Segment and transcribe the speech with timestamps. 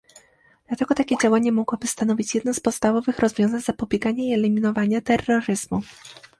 [0.67, 5.81] Dlatego takie działanie mogłoby stanowić jedno z podstawowych rozwiązań zapobiegania i eliminowania terroryzmu